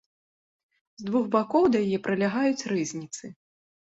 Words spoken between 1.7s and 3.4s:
да яе прылягаюць рызніцы.